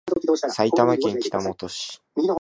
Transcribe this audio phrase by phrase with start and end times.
[0.49, 2.01] 埼玉県北本市